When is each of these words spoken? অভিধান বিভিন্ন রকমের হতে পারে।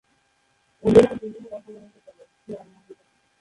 অভিধান 0.83 1.15
বিভিন্ন 1.21 1.47
রকমের 1.53 1.83
হতে 1.85 1.99
পারে। 2.07 2.23